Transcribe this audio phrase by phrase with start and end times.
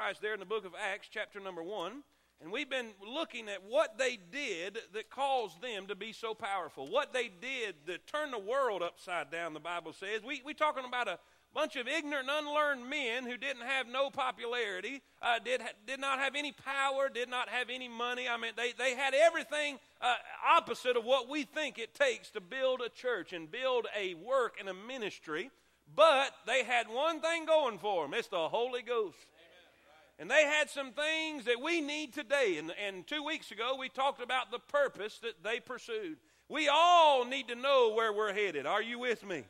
[0.00, 2.02] Christ there in the book of Acts, chapter number 1.
[2.40, 6.86] And we've been looking at what they did that caused them to be so powerful.
[6.86, 10.22] What they did that turned the world upside down, the Bible says.
[10.26, 11.18] We, we're talking about a
[11.52, 16.34] bunch of ignorant, unlearned men who didn't have no popularity, uh, did, did not have
[16.34, 18.26] any power, did not have any money.
[18.26, 20.14] I mean, they, they had everything uh,
[20.56, 24.56] opposite of what we think it takes to build a church and build a work
[24.58, 25.50] and a ministry.
[25.94, 29.26] But they had one thing going for them it's the Holy Ghost.
[30.20, 32.56] And they had some things that we need today.
[32.58, 36.18] And, and two weeks ago, we talked about the purpose that they pursued.
[36.50, 38.66] We all need to know where we're headed.
[38.66, 39.44] Are you with me?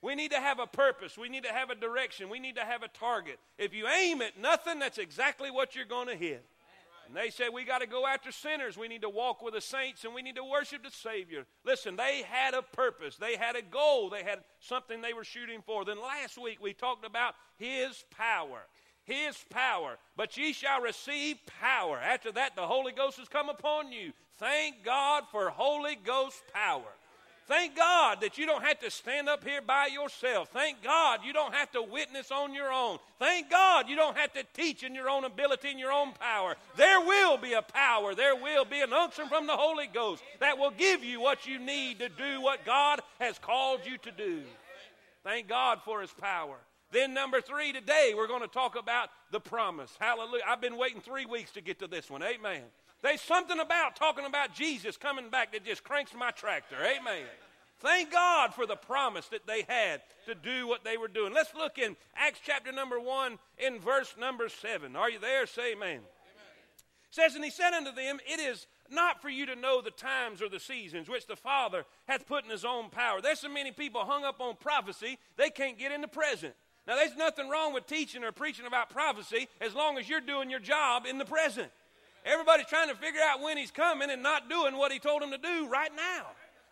[0.00, 1.18] We need to have a purpose.
[1.18, 2.30] We need to have a direction.
[2.30, 3.38] We need to have a target.
[3.58, 6.46] If you aim at nothing, that's exactly what you're going to hit.
[7.06, 8.78] And they said we got to go after sinners.
[8.78, 11.44] We need to walk with the saints and we need to worship the Savior.
[11.64, 13.16] Listen, they had a purpose.
[13.16, 14.08] They had a goal.
[14.08, 15.84] They had something they were shooting for.
[15.84, 18.62] Then last week we talked about His power
[19.06, 19.96] his power.
[20.16, 21.98] But ye shall receive power.
[21.98, 24.12] After that, the Holy Ghost has come upon you.
[24.38, 26.92] Thank God for Holy Ghost power.
[27.46, 30.48] Thank God that you don't have to stand up here by yourself.
[30.52, 32.98] Thank God you don't have to witness on your own.
[33.20, 36.56] Thank God you don't have to teach in your own ability and your own power.
[36.76, 40.58] There will be a power, there will be an unction from the Holy Ghost that
[40.58, 44.42] will give you what you need to do what God has called you to do.
[45.22, 46.56] Thank God for His power.
[46.92, 49.92] Then, number three, today we're going to talk about the promise.
[49.98, 50.44] Hallelujah.
[50.46, 52.22] I've been waiting three weeks to get to this one.
[52.22, 52.62] Amen.
[53.02, 56.76] There's something about talking about Jesus coming back that just cranks my tractor.
[56.76, 57.24] Amen.
[57.80, 61.34] Thank God for the promise that they had to do what they were doing.
[61.34, 64.96] Let's look in Acts chapter number 1 in verse number 7.
[64.96, 65.46] Are you there?
[65.46, 65.88] Say amen.
[65.88, 66.02] amen.
[67.10, 70.40] says, And he said unto them, It is not for you to know the times
[70.40, 73.20] or the seasons which the Father hath put in his own power.
[73.20, 76.54] There's so many people hung up on prophecy, they can't get in the present.
[76.86, 80.50] Now, there's nothing wrong with teaching or preaching about prophecy as long as you're doing
[80.50, 81.70] your job in the present.
[82.24, 85.30] Everybody's trying to figure out when he's coming and not doing what he told them
[85.32, 86.26] to do right now.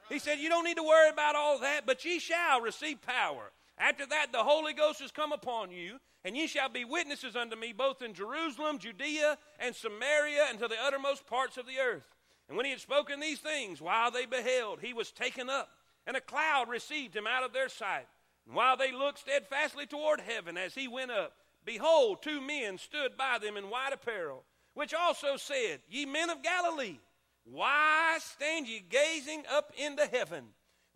[0.09, 3.51] He said, You don't need to worry about all that, but ye shall receive power.
[3.79, 7.57] After that, the Holy Ghost has come upon you, and ye shall be witnesses unto
[7.57, 12.07] me both in Jerusalem, Judea, and Samaria, and to the uttermost parts of the earth.
[12.49, 15.71] And when he had spoken these things, while they beheld, he was taken up,
[16.07, 18.07] and a cloud received him out of their sight.
[18.47, 21.33] And while they looked steadfastly toward heaven as he went up,
[21.65, 24.45] behold, two men stood by them in white apparel,
[24.75, 26.99] which also said, Ye men of Galilee,
[27.45, 30.45] why stand ye gazing up into heaven?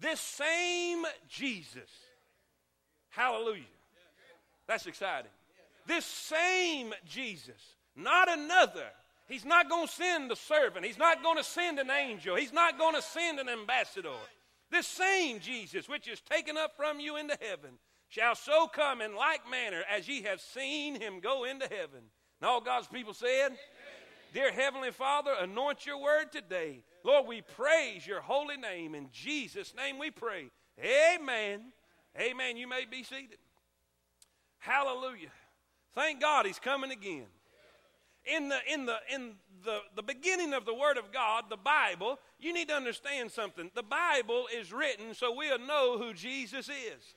[0.01, 1.91] This same Jesus.
[3.11, 3.65] Hallelujah.
[4.67, 5.31] That's exciting.
[5.87, 8.85] This same Jesus, not another.
[9.27, 10.85] He's not going to send a servant.
[10.85, 12.37] He's not going to send an angel.
[12.37, 14.11] He's not going to send an ambassador.
[14.71, 19.15] This same Jesus, which is taken up from you into heaven, shall so come in
[19.15, 22.01] like manner as ye have seen him go into heaven.
[22.41, 23.59] And all God's people said, Amen.
[24.35, 26.85] Dear Heavenly Father, anoint your word today.
[27.03, 28.95] Lord, we praise your holy name.
[28.95, 30.51] In Jesus' name we pray.
[30.79, 31.73] Amen.
[32.19, 32.57] Amen.
[32.57, 33.39] You may be seated.
[34.59, 35.31] Hallelujah.
[35.95, 37.27] Thank God he's coming again.
[38.35, 39.33] In the in the in
[39.65, 43.71] the, the beginning of the Word of God, the Bible, you need to understand something.
[43.75, 47.15] The Bible is written so we'll know who Jesus is.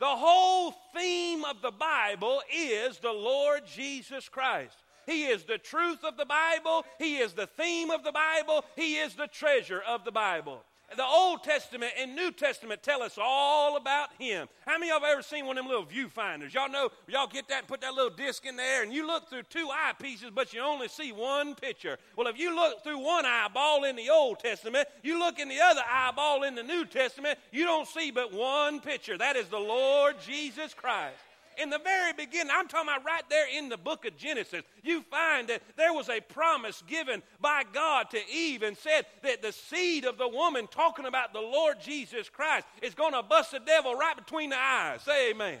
[0.00, 4.76] The whole theme of the Bible is the Lord Jesus Christ.
[5.06, 6.84] He is the truth of the Bible.
[6.98, 8.64] He is the theme of the Bible.
[8.74, 10.62] He is the treasure of the Bible
[10.96, 14.48] the Old Testament and New Testament tell us all about him.
[14.66, 16.54] How many of y'all ever seen one of them little viewfinders?
[16.54, 19.28] Y'all know, y'all get that and put that little disc in there, and you look
[19.28, 21.98] through two eyepieces, but you only see one picture.
[22.16, 25.60] Well, if you look through one eyeball in the Old Testament, you look in the
[25.60, 29.18] other eyeball in the New Testament, you don't see but one picture.
[29.18, 31.18] That is the Lord Jesus Christ
[31.58, 35.02] in the very beginning, I'm talking about right there in the book of Genesis, you
[35.02, 39.52] find that there was a promise given by God to Eve and said that the
[39.52, 43.60] seed of the woman, talking about the Lord Jesus Christ, is going to bust the
[43.60, 45.02] devil right between the eyes.
[45.02, 45.58] Say amen.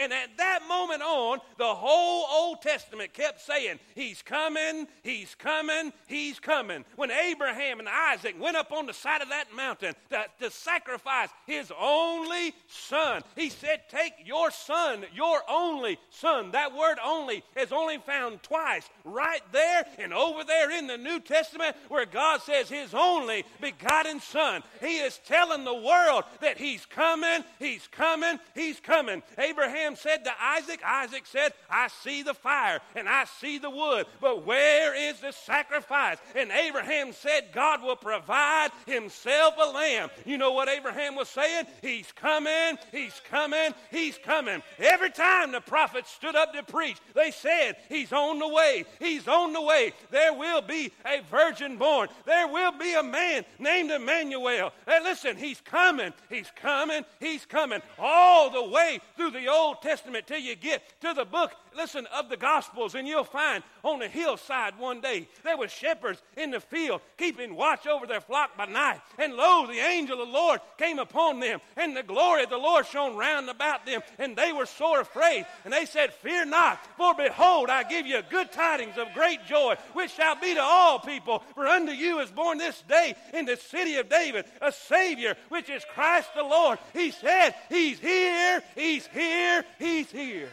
[0.00, 5.92] And at that moment on, the whole Old Testament kept saying, He's coming, He's coming,
[6.06, 6.84] He's coming.
[6.96, 11.28] When Abraham and Isaac went up on the side of that mountain to, to sacrifice
[11.46, 16.52] his only son, he said, Take your son, your only son.
[16.52, 21.20] That word only is only found twice, right there and over there in the New
[21.20, 24.62] Testament, where God says his only begotten son.
[24.80, 29.22] He is telling the world that he's coming, he's coming, he's coming.
[29.38, 33.70] Abraham Abraham said to Isaac, Isaac said, I see the fire and I see the
[33.70, 36.18] wood, but where is the sacrifice?
[36.34, 40.08] And Abraham said, God will provide himself a lamb.
[40.24, 41.66] You know what Abraham was saying?
[41.82, 44.60] He's coming, he's coming, he's coming.
[44.80, 49.28] Every time the prophets stood up to preach, they said, He's on the way, he's
[49.28, 49.92] on the way.
[50.10, 54.72] There will be a virgin born, there will be a man named Emmanuel.
[54.88, 57.82] And listen, he's coming, he's coming, he's coming.
[58.00, 62.28] All the way through the Old Testament till you get to the book listen, of
[62.28, 66.60] the Gospels, and you'll find on the hillside one day there were shepherds in the
[66.60, 69.00] field keeping watch over their flock by night.
[69.18, 72.56] And lo, the angel of the Lord came upon them, and the glory of the
[72.56, 75.46] Lord shone round about them, and they were sore afraid.
[75.64, 79.76] And they said, Fear not, for behold, I give you good tidings of great joy,
[79.92, 81.42] which shall be to all people.
[81.54, 85.70] For unto you is born this day in the city of David a Savior, which
[85.70, 86.78] is Christ the Lord.
[86.92, 90.48] He said, He's here, He's here, He's here.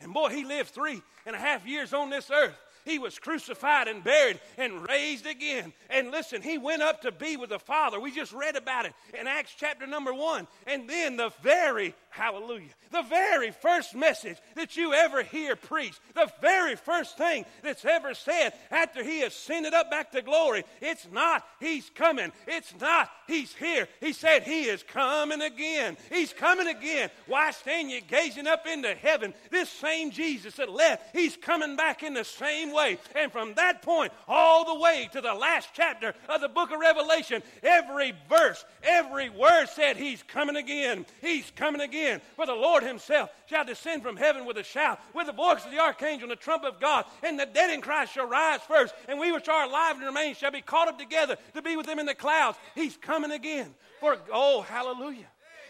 [0.00, 2.56] And boy, he lived three and a half years on this earth.
[2.84, 5.72] He was crucified and buried and raised again.
[5.90, 7.98] And listen, he went up to be with the Father.
[7.98, 10.46] We just read about it in Acts chapter number one.
[10.68, 16.30] And then the very, hallelujah, the very first message that you ever hear preached, the
[16.40, 21.06] very first thing that's ever said after he has ascended up back to glory, it's
[21.12, 22.32] not he's coming.
[22.46, 23.86] It's not he's here.
[24.00, 25.96] He said he is coming again.
[26.10, 27.10] He's coming again.
[27.26, 29.34] Why stand you gazing up into heaven?
[29.50, 32.98] This same Jesus that left, he's coming back in the same way.
[33.14, 36.80] And from that point all the way to the last chapter of the book of
[36.80, 41.04] Revelation, every verse, every word said, He's coming again.
[41.20, 42.05] He's coming again.
[42.36, 45.70] For the Lord Himself shall descend from heaven with a shout, with the voice of
[45.70, 48.94] the archangel and the trumpet of God, and the dead in Christ shall rise first,
[49.08, 51.88] and we which are alive and remain shall be caught up together to be with
[51.88, 52.58] Him in the clouds.
[52.74, 53.74] He's coming again.
[54.00, 55.26] For, oh, hallelujah.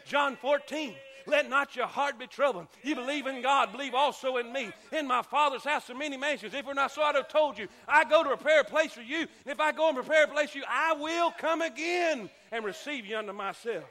[0.07, 0.95] John 14.
[1.27, 2.69] Let not your heart be troubled.
[2.85, 4.71] You believe in God, believe also in me.
[4.93, 6.55] In my Father's house are many mansions.
[6.55, 7.67] If we're not so, I'd have told you.
[7.89, 9.21] I go to prepare a place for you.
[9.21, 12.65] And if I go and prepare a place for you, I will come again and
[12.65, 13.85] receive you unto myself.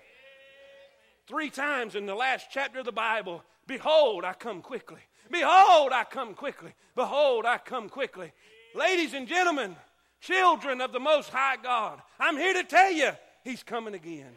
[1.27, 5.01] Three times in the last chapter of the Bible, behold, I come quickly.
[5.31, 6.73] Behold, I come quickly.
[6.95, 8.31] Behold, I come quickly.
[8.75, 9.75] Ladies and gentlemen,
[10.21, 13.11] children of the Most High God, I'm here to tell you,
[13.43, 14.31] He's coming again.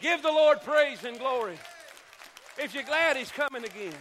[0.00, 1.58] Give the Lord praise and glory.
[2.58, 3.94] If you're glad He's coming again.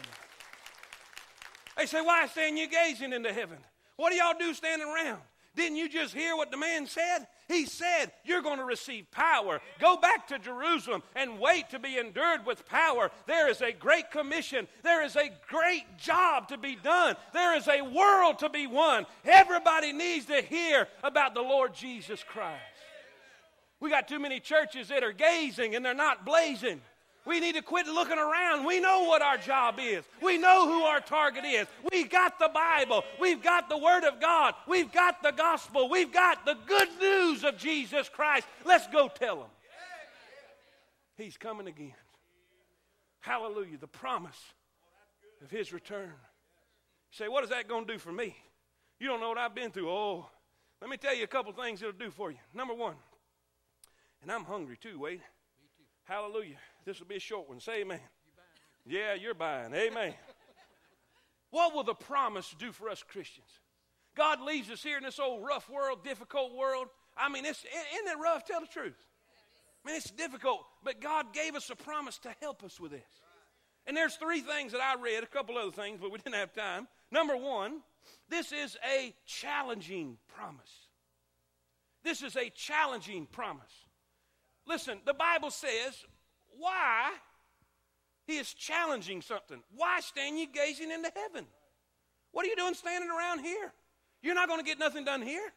[1.77, 3.57] They say, Why stand you gazing into heaven?
[3.95, 5.21] What do y'all do standing around?
[5.55, 7.27] Didn't you just hear what the man said?
[7.49, 9.59] He said, You're going to receive power.
[9.79, 13.11] Go back to Jerusalem and wait to be endured with power.
[13.27, 14.67] There is a great commission.
[14.83, 17.15] There is a great job to be done.
[17.33, 19.05] There is a world to be won.
[19.25, 22.61] Everybody needs to hear about the Lord Jesus Christ.
[23.81, 26.81] We got too many churches that are gazing and they're not blazing.
[27.25, 28.65] We need to quit looking around.
[28.65, 30.03] We know what our job is.
[30.21, 31.67] We know who our target is.
[31.91, 33.03] We've got the Bible.
[33.19, 34.55] We've got the Word of God.
[34.67, 35.87] We've got the gospel.
[35.89, 38.47] We've got the good news of Jesus Christ.
[38.65, 39.49] Let's go tell them.
[41.15, 41.93] He's coming again.
[43.19, 43.77] Hallelujah.
[43.77, 44.39] The promise
[45.43, 46.09] of His return.
[47.11, 48.35] You say, what is that going to do for me?
[48.99, 49.89] You don't know what I've been through.
[49.89, 50.25] Oh,
[50.81, 52.37] let me tell you a couple things it'll do for you.
[52.53, 52.95] Number one,
[54.23, 55.21] and I'm hungry too, Wade.
[56.03, 56.57] Hallelujah.
[56.85, 57.59] This will be a short one.
[57.59, 57.99] Say amen.
[58.85, 59.73] You yeah, you're buying.
[59.73, 60.13] Amen.
[61.51, 63.49] what will the promise do for us Christians?
[64.15, 66.87] God leaves us here in this old rough world, difficult world.
[67.15, 68.45] I mean, it's, isn't it rough?
[68.45, 68.97] Tell the truth.
[69.83, 73.01] I mean, it's difficult, but God gave us a promise to help us with this.
[73.87, 76.53] And there's three things that I read, a couple other things, but we didn't have
[76.53, 76.87] time.
[77.09, 77.81] Number one,
[78.29, 80.71] this is a challenging promise.
[82.03, 83.71] This is a challenging promise.
[84.67, 86.05] Listen, the Bible says,
[86.57, 87.11] why?
[88.27, 89.61] He is challenging something.
[89.75, 91.45] Why stand you gazing into heaven?
[92.31, 93.73] What are you doing standing around here?
[94.21, 95.51] You're not going to get nothing done here.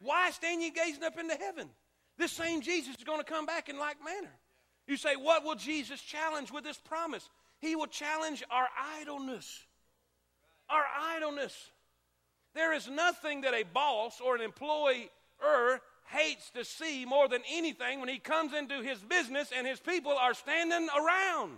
[0.00, 1.68] Why stand you gazing up into heaven?
[2.16, 4.32] This same Jesus is going to come back in like manner.
[4.86, 7.28] You say, what will Jesus challenge with this promise?
[7.58, 8.68] He will challenge our
[9.00, 9.66] idleness.
[10.68, 10.84] Our
[11.16, 11.70] idleness.
[12.54, 15.08] There is nothing that a boss or an employer
[16.04, 20.12] hates to see more than anything when he comes into his business and his people
[20.12, 21.52] are standing around.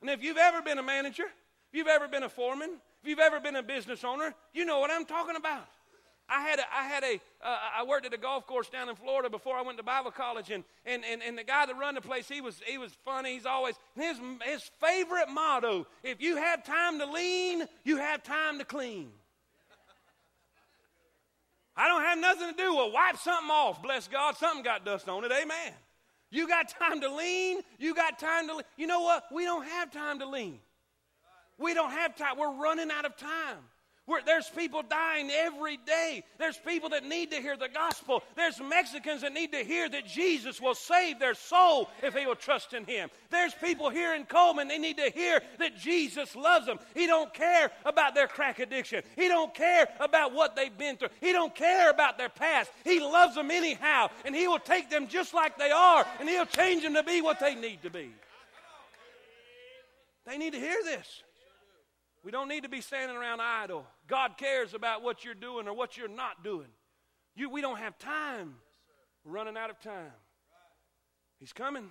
[0.00, 2.70] And if you've ever been a manager, if you've ever been a foreman,
[3.02, 5.66] if you've ever been a business owner, you know what I'm talking about.
[6.28, 8.96] I had a, I had a uh, I worked at a golf course down in
[8.96, 11.96] Florida before I went to Bible college, and, and, and, and the guy that run
[11.96, 13.34] the place, he was he was funny.
[13.34, 18.58] He's always his his favorite motto: if you have time to lean, you have time
[18.58, 19.10] to clean.
[21.76, 23.82] I don't have nothing to do with wipe something off.
[23.82, 25.32] Bless God, something got dust on it.
[25.32, 25.72] Amen.
[26.30, 27.60] You got time to lean.
[27.78, 28.62] You got time to.
[28.76, 29.24] You know what?
[29.32, 30.58] We don't have time to lean.
[31.58, 32.38] We don't have time.
[32.38, 33.58] We're running out of time.
[34.06, 36.24] We're, there's people dying every day.
[36.38, 38.22] There's people that need to hear the gospel.
[38.36, 42.34] There's Mexicans that need to hear that Jesus will save their soul if they will
[42.34, 43.08] trust in Him.
[43.30, 46.78] There's people here in Coleman, they need to hear that Jesus loves them.
[46.92, 49.02] He don't care about their crack addiction.
[49.16, 51.08] He don't care about what they've been through.
[51.22, 52.70] He don't care about their past.
[52.84, 56.44] He loves them anyhow, and He will take them just like they are, and He'll
[56.44, 58.10] change them to be what they need to be.
[60.26, 61.22] They need to hear this.
[62.24, 63.84] We don't need to be standing around idle.
[64.08, 66.68] God cares about what you're doing or what you're not doing.
[67.36, 68.54] You, we don't have time.
[69.24, 70.12] We're running out of time.
[71.38, 71.90] He's coming.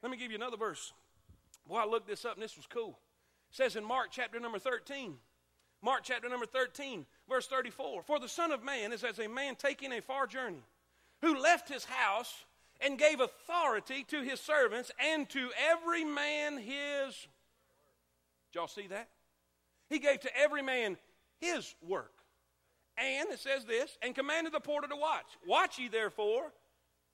[0.00, 0.92] Let me give you another verse.
[1.68, 2.98] Boy, I looked this up and this was cool.
[3.50, 5.14] It says in Mark chapter number 13,
[5.82, 9.56] Mark chapter number 13, verse 34 For the Son of Man is as a man
[9.56, 10.62] taking a far journey,
[11.20, 12.44] who left his house
[12.80, 17.26] and gave authority to his servants and to every man his.
[18.52, 19.08] Did y'all see that?
[19.88, 20.96] He gave to every man
[21.40, 22.12] his work.
[22.98, 25.26] And it says this, and commanded the porter to watch.
[25.46, 26.52] Watch ye therefore,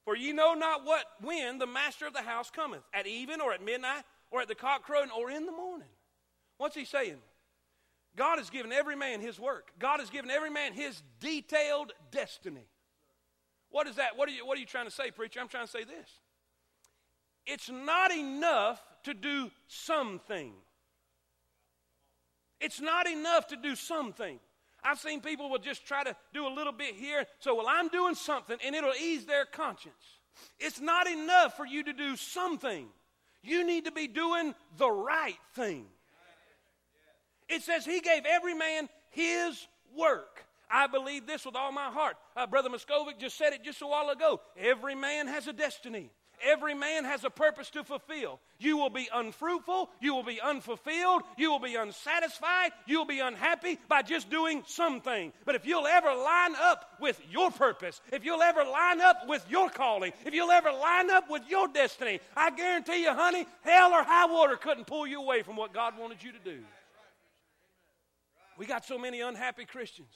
[0.05, 3.53] for ye know not what when the master of the house cometh, at even or
[3.53, 5.89] at midnight, or at the cock crowing, or in the morning.
[6.59, 7.19] What's he saying?
[8.15, 9.73] God has given every man his work.
[9.79, 12.69] God has given every man his detailed destiny.
[13.71, 14.17] What is that?
[14.17, 15.41] What are you, what are you trying to say, preacher?
[15.41, 16.09] I'm trying to say this.
[17.47, 20.53] It's not enough to do something.
[22.63, 24.39] It's not enough to do something.
[24.85, 27.89] I've seen people will just try to do a little bit here, so well, I'm
[27.89, 29.95] doing something, and it'll ease their conscience.
[30.59, 32.87] It's not enough for you to do something.
[33.43, 35.87] You need to be doing the right thing.
[37.49, 39.67] It says he gave every man his
[39.97, 40.45] work.
[40.71, 42.17] I believe this with all my heart.
[42.35, 44.41] Uh, Brother Muskovic just said it just a while ago.
[44.57, 46.11] Every man has a destiny.
[46.43, 48.41] Every man has a purpose to fulfill.
[48.59, 53.21] You will be unfruitful, you will be unfulfilled, you will be unsatisfied, you will be
[53.21, 55.33] unhappy by just doing something.
[55.45, 59.45] But if you'll ever line up with your purpose, if you'll ever line up with
[59.49, 63.93] your calling, if you'll ever line up with your destiny, I guarantee you, honey, hell
[63.93, 66.61] or high water couldn't pull you away from what God wanted you to do.
[68.59, 70.13] We got so many unhappy Christians,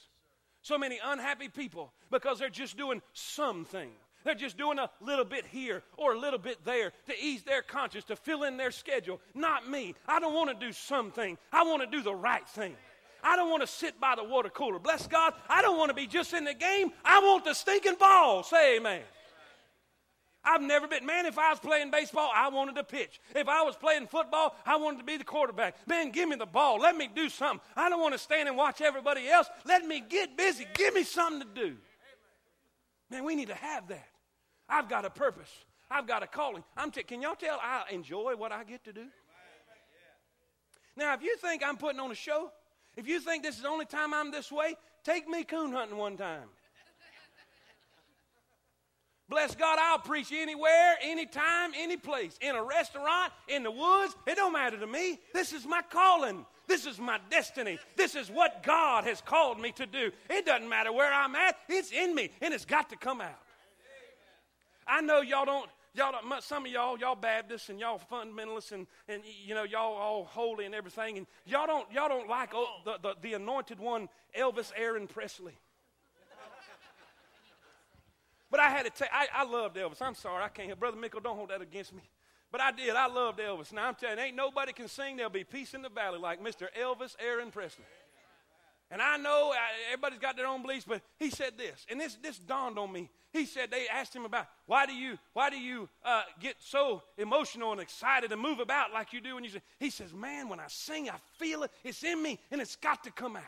[0.61, 3.89] so many unhappy people because they're just doing something.
[4.27, 7.61] They're just doing a little bit here or a little bit there to ease their
[7.61, 9.21] conscience, to fill in their schedule.
[9.33, 9.95] Not me.
[10.05, 12.75] I don't want to do something, I want to do the right thing.
[13.23, 14.79] I don't want to sit by the water cooler.
[14.79, 15.33] Bless God.
[15.47, 16.91] I don't want to be just in the game.
[17.05, 18.43] I want the stinking ball.
[18.43, 19.01] Say amen.
[20.43, 23.21] I've never been, man, if I was playing baseball, I wanted to pitch.
[23.33, 25.87] If I was playing football, I wanted to be the quarterback.
[25.87, 26.79] Man, give me the ball.
[26.79, 27.61] Let me do something.
[27.77, 29.47] I don't want to stand and watch everybody else.
[29.63, 30.67] Let me get busy.
[30.73, 31.77] Give me something to do.
[33.09, 34.05] Man, we need to have that.
[34.69, 35.51] I've got a purpose.
[35.89, 36.63] I've got a calling.
[36.75, 39.05] I'm t- can y'all tell I enjoy what I get to do?
[40.95, 42.51] Now, if you think I'm putting on a show,
[42.95, 45.97] if you think this is the only time I'm this way, take me coon hunting
[45.97, 46.49] one time.
[49.29, 52.37] Bless God, I'll preach anywhere, anytime, any place.
[52.41, 55.19] In a restaurant, in the woods, it don't matter to me.
[55.33, 56.45] This is my calling.
[56.65, 57.77] This is my destiny.
[57.97, 60.11] This is what God has called me to do.
[60.29, 63.39] It doesn't matter where I'm at, it's in me, and it's got to come out.
[64.87, 68.87] I know y'all don't, y'all don't, some of y'all, y'all Baptists and y'all fundamentalists and,
[69.07, 72.67] and you know, y'all all holy and everything, and y'all don't, y'all don't like oh,
[72.85, 75.53] the, the, the anointed one, Elvis Aaron Presley.
[78.49, 80.01] But I had to tell I, I loved Elvis.
[80.01, 80.79] I'm sorry, I can't.
[80.79, 82.03] Brother Mickle, don't hold that against me.
[82.51, 82.95] But I did.
[82.95, 83.73] I loved Elvis.
[83.73, 85.17] Now I'm telling you, ain't nobody can sing.
[85.17, 86.67] There'll be peace in the valley like Mr.
[86.81, 87.83] Elvis Aaron Presley.
[88.89, 89.53] And I know
[89.91, 93.09] everybody's got their own beliefs, but he said this, and this, this dawned on me.
[93.33, 97.03] He said they asked him about why do you why do you uh, get so
[97.17, 99.61] emotional and excited and move about like you do when you say.
[99.79, 101.71] He says, "Man, when I sing, I feel it.
[101.83, 103.43] It's in me, and it's got to come out."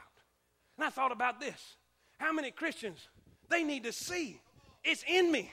[0.78, 1.78] And I thought about this:
[2.20, 3.08] How many Christians
[3.48, 4.42] they need to see
[4.84, 5.52] it's in me,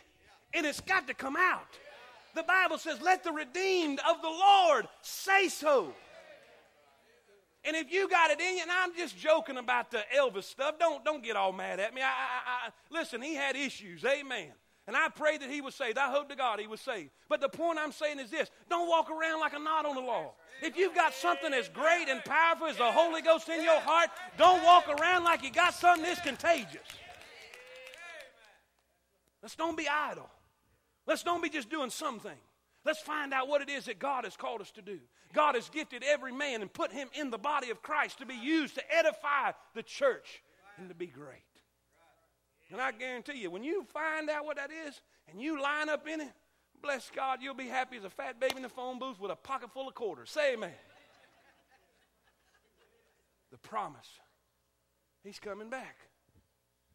[0.55, 1.79] and it's got to come out.
[2.35, 5.95] The Bible says, "Let the redeemed of the Lord say so."
[7.67, 10.79] And if you got it in you, and I'm just joking about the Elvis stuff,
[10.79, 12.01] don't, don't get all mad at me.
[12.01, 14.53] I, I, I, listen, he had issues, amen.
[14.87, 15.99] And I pray that he was saved.
[15.99, 17.11] I hope to God he was saved.
[17.29, 20.01] But the point I'm saying is this don't walk around like a knot on the
[20.01, 20.35] law.
[20.63, 24.11] If you've got something as great and powerful as the Holy Ghost in your heart,
[24.39, 26.87] don't walk around like you got something that's contagious.
[29.43, 30.31] Let's don't be idle.
[31.05, 32.39] Let's don't be just doing something.
[32.87, 35.01] Let's find out what it is that God has called us to do.
[35.33, 38.37] God has gifted every man and put him in the body of Christ to be
[38.37, 40.41] used to edify the church
[40.79, 41.43] and to be great.
[42.71, 46.07] And I guarantee you, when you find out what that is and you line up
[46.07, 46.31] in it,
[46.81, 49.37] bless God, you'll be happy as a fat baby in the phone booth with a
[49.37, 50.31] pocket full of quarters.
[50.31, 50.71] Say amen.
[53.51, 54.09] the promise.
[55.25, 55.97] He's coming back.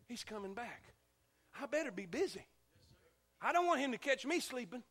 [0.07, 0.93] He's coming back.
[1.61, 2.45] I better be busy.
[3.41, 4.83] I don't want him to catch me sleeping.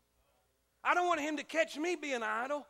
[0.83, 2.67] I don't want him to catch me being idle.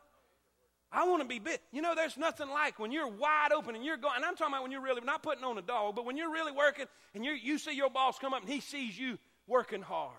[0.91, 1.61] I want to be bit.
[1.71, 4.53] You know, there's nothing like when you're wide open and you're going, and I'm talking
[4.53, 7.23] about when you're really, not putting on a dog, but when you're really working and
[7.23, 10.11] you you see your boss come up and he sees you working hard.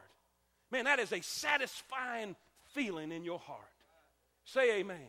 [0.70, 2.34] Man, that is a satisfying
[2.72, 3.60] feeling in your heart.
[4.44, 4.96] Say amen.
[4.96, 5.06] amen.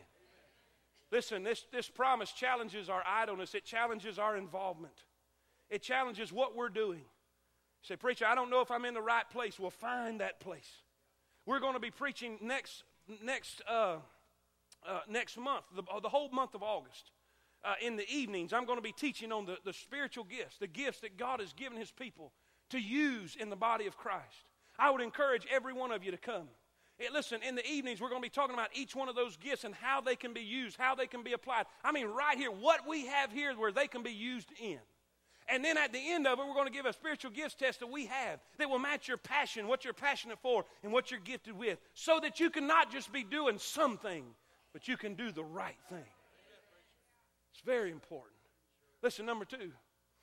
[1.10, 4.94] Listen, this, this promise challenges our idleness, it challenges our involvement,
[5.70, 6.98] it challenges what we're doing.
[6.98, 9.58] You say, Preacher, I don't know if I'm in the right place.
[9.58, 10.70] Well, find that place.
[11.46, 12.84] We're going to be preaching next,
[13.22, 13.96] next, uh,
[14.88, 17.10] uh, next month, the, the whole month of August.
[17.64, 20.66] Uh, in the evenings, I'm going to be teaching on the, the spiritual gifts, the
[20.66, 22.32] gifts that God has given His people
[22.70, 24.48] to use in the body of Christ.
[24.78, 26.48] I would encourage every one of you to come.
[26.98, 29.36] Hey, listen, in the evenings, we're going to be talking about each one of those
[29.36, 31.64] gifts and how they can be used, how they can be applied.
[31.82, 34.78] I mean, right here, what we have here where they can be used in.
[35.48, 37.80] And then at the end of it, we're going to give a spiritual gifts test
[37.80, 41.20] that we have that will match your passion, what you're passionate for, and what you're
[41.20, 44.24] gifted with, so that you can not just be doing something,
[44.72, 46.04] but you can do the right thing.
[47.52, 48.32] It's very important.
[49.02, 49.70] Listen, number two,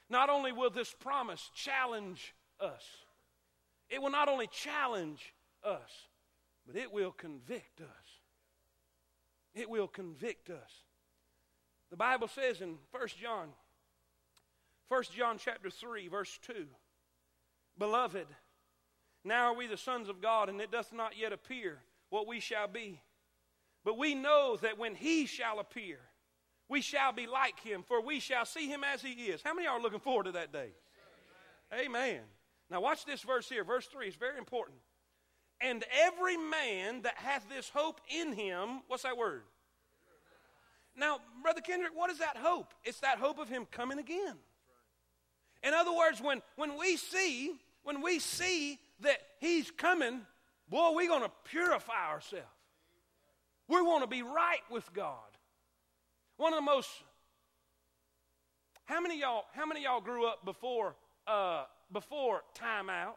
[0.09, 2.83] not only will this promise challenge us,
[3.89, 6.07] it will not only challenge us,
[6.65, 7.87] but it will convict us.
[9.53, 10.71] It will convict us.
[11.91, 13.49] The Bible says in 1 John,
[14.91, 16.65] 1 John chapter 3, verse 2,
[17.77, 18.27] Beloved,
[19.23, 21.77] now are we the sons of God, and it doth not yet appear
[22.09, 23.01] what we shall be.
[23.85, 25.99] But we know that when he shall appear,
[26.67, 29.41] we shall be like him, for we shall see him as he is.
[29.41, 30.71] How many are looking forward to that day?
[31.71, 31.85] Amen.
[31.85, 32.21] Amen.
[32.69, 33.63] Now, watch this verse here.
[33.63, 34.77] Verse 3 is very important.
[35.61, 39.43] And every man that hath this hope in him, what's that word?
[40.97, 42.73] Now, Brother Kendrick, what is that hope?
[42.83, 44.35] It's that hope of him coming again.
[45.63, 47.53] In other words, when, when we see,
[47.83, 50.21] when we see that he's coming,
[50.69, 52.45] boy, we're going to purify ourselves.
[53.67, 55.15] We want to be right with God.
[56.37, 56.89] One of the most
[58.85, 60.95] how many y'all how many y'all grew up before
[61.27, 63.13] uh, before timeout.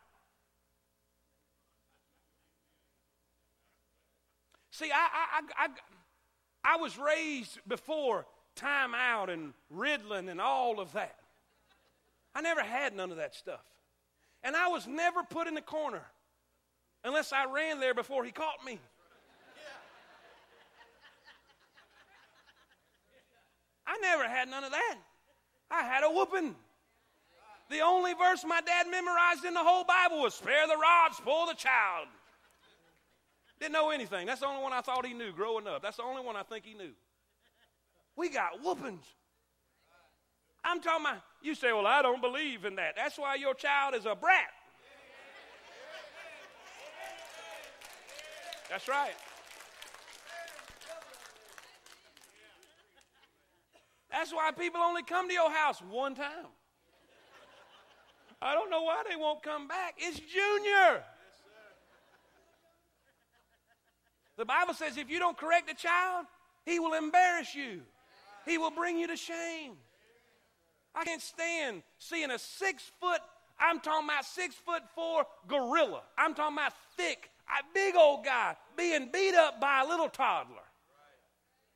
[4.71, 5.69] See, I, I, I,
[6.65, 8.27] I, was raised before
[8.57, 11.17] timeout and Ritalin and all of that.
[12.35, 13.65] I never had none of that stuff.
[14.43, 16.03] And I was never put in the corner
[17.05, 18.79] unless I ran there before he caught me.
[23.87, 24.97] I never had none of that.
[25.71, 26.55] I had a whooping.
[27.71, 31.47] The only verse my dad memorized in the whole Bible was spare the rod, spoil
[31.47, 32.09] the child.
[33.61, 34.27] Didn't know anything.
[34.27, 35.83] That's the only one I thought he knew growing up.
[35.83, 36.93] That's the only one I think he knew.
[38.17, 39.07] We got whoopings.
[40.65, 42.95] I'm talking about, you say, well, I don't believe in that.
[42.97, 44.49] That's why your child is a brat.
[48.71, 49.15] That's right.
[54.11, 56.47] That's why people only come to your house one time.
[58.41, 59.95] I don't know why they won't come back.
[59.99, 61.03] It's Junior.
[64.37, 66.27] The Bible says if you don't correct a child,
[66.65, 67.83] he will embarrass you,
[68.47, 69.75] he will bring you to shame.
[70.95, 73.21] I can't stand seeing a six foot,
[73.59, 76.03] I'm talking about six foot four gorilla.
[76.17, 77.31] I'm talking about thick,
[77.75, 80.57] big old guy being beat up by a little toddler.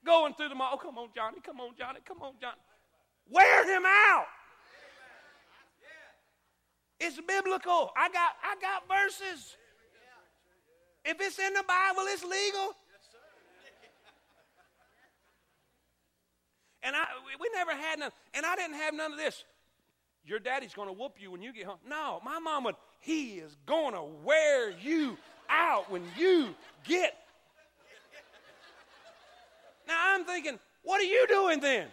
[0.06, 0.70] Going through the mall.
[0.74, 1.38] Oh, come on, Johnny.
[1.44, 1.98] Come on, Johnny.
[2.06, 2.56] Come on, Johnny.
[3.28, 4.26] Wear him out.
[7.00, 7.90] It's biblical.
[7.96, 9.56] I got I got verses.
[11.04, 12.74] If it's in the Bible, it's legal.
[16.82, 17.04] And I
[17.40, 19.44] we never had none, and I didn't have none of this.
[20.24, 21.78] Your daddy's gonna whoop you when you get home.
[21.88, 25.16] No, my mom would, he is gonna wear you
[25.48, 27.16] out when you get.
[29.86, 31.88] Now I'm thinking, what are you doing then?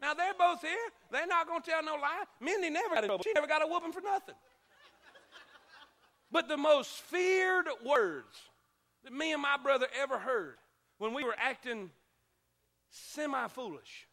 [0.00, 0.70] Now they're both here.
[1.12, 2.24] They're not going to tell no lie.
[2.40, 4.34] Mindy never got a She never got a whooping for nothing.
[6.32, 8.38] But the most feared words
[9.04, 10.56] that me and my brother ever heard
[10.98, 11.90] when we were acting
[12.90, 14.06] semi foolish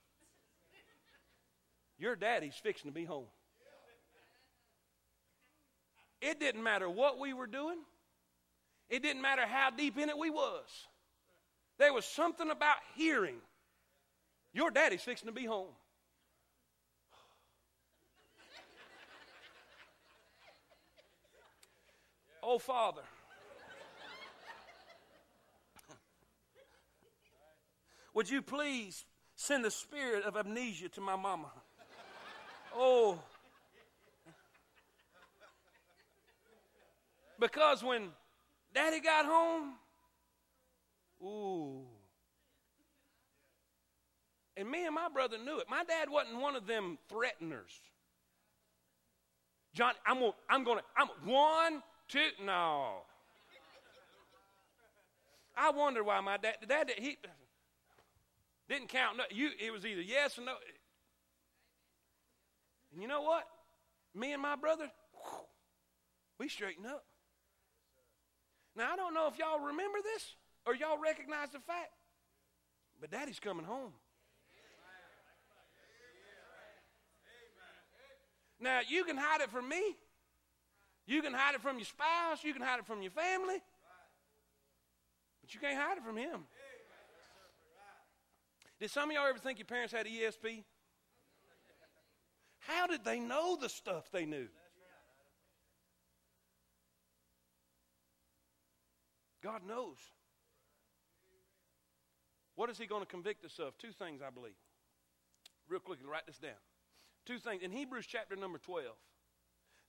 [1.97, 3.25] your daddy's fixing to be home.
[6.21, 7.77] It didn't matter what we were doing.
[8.89, 10.65] It didn't matter how deep in it we was.
[11.77, 13.35] There was something about hearing
[14.53, 15.67] your daddy's fixing to be home.
[22.41, 23.01] Oh, Father.
[28.17, 31.51] Would you please send the spirit of amnesia to my mama?
[32.75, 33.19] Oh.
[37.39, 38.07] Because when
[38.73, 39.73] daddy got home,
[41.21, 41.83] ooh.
[44.57, 45.69] And me and my brother knew it.
[45.69, 47.81] My dad wasn't one of them threateners.
[49.75, 52.93] John, I'm gonna, I'm gonna, I'm one, two, no.
[55.55, 57.19] I wonder why my dad, dad, he
[58.69, 59.17] didn't count.
[59.17, 60.53] No, you, it was either yes or no.
[62.91, 63.43] And you know what?
[64.13, 64.89] Me and my brother,
[66.39, 67.03] we straightened up.
[68.75, 71.91] Now I don't know if y'all remember this or y'all recognize the fact,
[72.99, 73.93] but Daddy's coming home.
[78.59, 79.95] Now, you can hide it from me.
[81.05, 82.43] You can hide it from your spouse.
[82.43, 83.61] You can hide it from your family.
[85.41, 86.41] But you can't hide it from him.
[88.79, 90.63] Did some of y'all ever think your parents had ESP?
[92.59, 94.47] How did they know the stuff they knew?
[99.41, 99.97] God knows.
[102.55, 103.77] What is He going to convict us of?
[103.77, 104.57] Two things, I believe.
[105.69, 106.59] Real quickly, write this down.
[107.25, 107.63] Two things.
[107.63, 108.85] In Hebrews chapter number 12,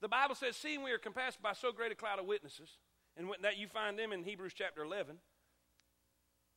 [0.01, 2.70] the Bible says, Seeing we are compassed by so great a cloud of witnesses,
[3.16, 5.16] and that you find them in Hebrews chapter 11,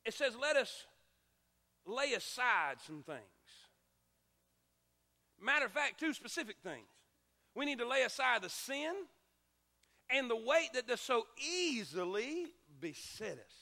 [0.04, 0.86] it says, Let us
[1.86, 3.20] lay aside some things.
[5.40, 6.86] Matter of fact, two specific things.
[7.54, 8.92] We need to lay aside the sin
[10.08, 12.46] and the weight that does so easily
[12.80, 13.54] beset us.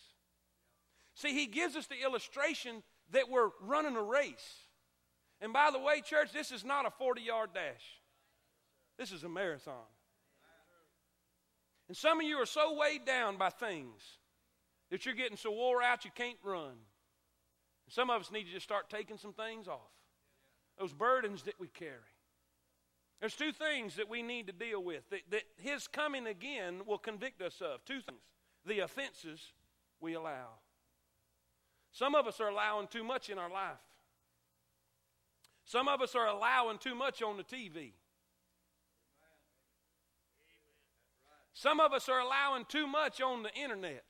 [1.14, 4.66] See, he gives us the illustration that we're running a race.
[5.40, 8.00] And by the way, church, this is not a 40 yard dash,
[8.98, 9.74] this is a marathon.
[11.88, 14.00] And some of you are so weighed down by things
[14.90, 16.76] that you're getting so wore out you can't run.
[17.90, 19.90] Some of us need to just start taking some things off.
[20.78, 22.14] Those burdens that we carry.
[23.18, 26.98] There's two things that we need to deal with that, that His coming again will
[26.98, 27.84] convict us of.
[27.84, 28.20] Two things
[28.64, 29.52] the offenses
[30.00, 30.48] we allow.
[31.92, 33.80] Some of us are allowing too much in our life.
[35.64, 37.92] Some of us are allowing too much on the TV.
[41.52, 44.04] Some of us are allowing too much on the internet.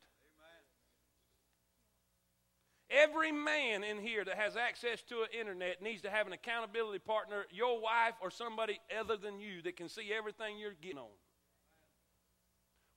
[2.90, 6.98] Every man in here that has access to an internet needs to have an accountability
[6.98, 11.04] partner, your wife or somebody other than you that can see everything you're getting on.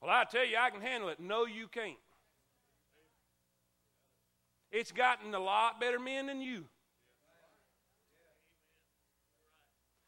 [0.01, 1.19] Well, I tell you, I can handle it.
[1.19, 1.93] No, you can't.
[4.71, 6.65] It's gotten a lot better men than you.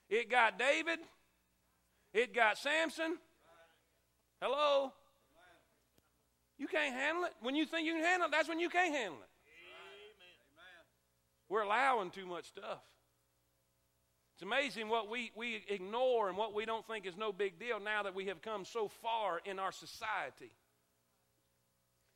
[0.10, 1.00] It got David.
[2.12, 3.18] It got Samson.
[4.42, 4.92] Hello?
[6.58, 7.34] You can't handle it.
[7.42, 9.30] When you think you can handle it, that's when you can't handle it.
[11.50, 12.82] We're allowing too much stuff.
[14.36, 17.80] It's amazing what we, we ignore and what we don't think is no big deal
[17.80, 20.52] now that we have come so far in our society.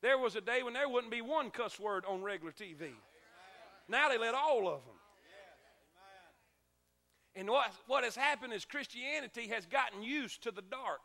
[0.02, 2.92] There was a day when there wouldn't be one cuss word on regular TV.
[3.88, 4.96] Now they let all of them.
[7.36, 11.00] And what, what has happened is Christianity has gotten used to the dark.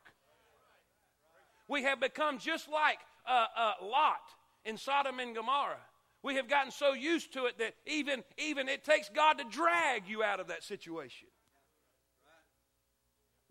[1.69, 4.21] We have become just like uh, uh, Lot
[4.65, 5.77] in Sodom and Gomorrah.
[6.25, 10.09] We have gotten so used to it that even, even it takes God to drag
[10.09, 11.29] you out of that situation.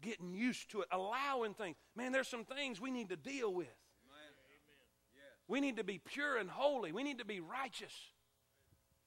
[0.02, 1.76] Getting used to it, allowing things.
[1.96, 3.68] Man, there's some things we need to deal with.
[5.48, 6.92] We need to be pure and holy.
[6.92, 7.94] We need to be righteous.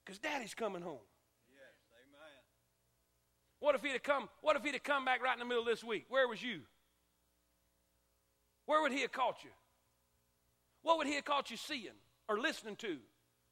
[0.05, 1.05] Because daddy's coming home.
[3.59, 4.29] What if he'd have come?
[4.43, 6.07] What if he'd have come back right in the middle of this week?
[6.09, 6.61] Where was you?
[8.67, 9.51] Where would he have caught you?
[10.83, 11.99] What would he have caught you seeing
[12.29, 12.99] or listening to?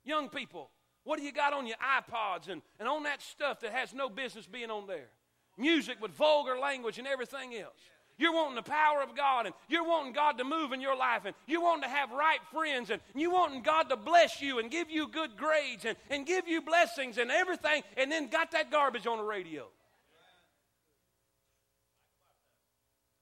[0.05, 0.71] Young people,
[1.05, 4.09] what do you got on your iPods and, and on that stuff that has no
[4.09, 5.09] business being on there?
[5.57, 7.79] Music with vulgar language and everything else.
[8.17, 11.23] You're wanting the power of God and you're wanting God to move in your life
[11.25, 14.71] and you're wanting to have right friends and you're wanting God to bless you and
[14.71, 18.71] give you good grades and, and give you blessings and everything and then got that
[18.71, 19.67] garbage on the radio.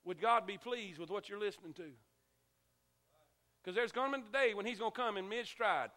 [0.04, 1.84] Would God be pleased with what you're listening to?
[3.62, 5.90] Because there's coming a day when He's going to come in mid stride.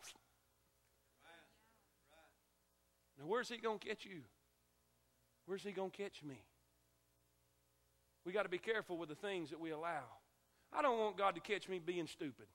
[3.20, 4.22] Now, where's He going to catch you?
[5.46, 6.42] Where's He going to catch me?
[8.26, 10.04] We got to be careful with the things that we allow.
[10.74, 12.48] I don't want God to catch me being stupid.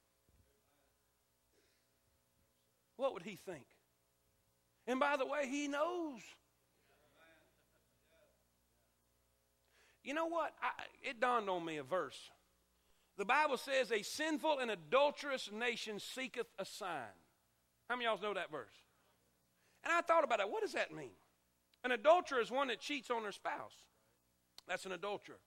[2.97, 3.65] What would He think?
[4.87, 6.21] And by the way, He knows.
[10.03, 10.53] You know what?
[10.63, 10.71] I,
[11.03, 12.19] it dawned on me a verse
[13.17, 17.15] The Bible says, a sinful and adulterous nation seeketh a sign.
[17.89, 18.75] How many of y'all know that verse?
[19.85, 20.51] And I thought about it.
[20.51, 21.13] What does that mean?
[21.85, 23.75] An adulterer is one that cheats on their spouse.
[24.69, 25.39] That's an adulterer.